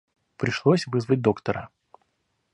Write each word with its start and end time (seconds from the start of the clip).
Пришлось 0.35 0.87
вызвать 0.87 1.21
доктора. 1.21 1.69